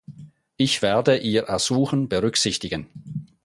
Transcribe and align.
Ich 0.57 0.81
werde 0.81 1.17
Ihr 1.19 1.43
Ersuchen 1.43 2.09
berücksichtigen. 2.09 2.87